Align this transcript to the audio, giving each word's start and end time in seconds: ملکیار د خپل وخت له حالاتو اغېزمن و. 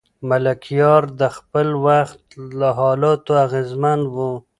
ملکیار 0.29 1.03
د 1.19 1.21
خپل 1.37 1.67
وخت 1.85 2.21
له 2.59 2.69
حالاتو 2.79 3.31
اغېزمن 3.45 3.99
و. 4.13 4.15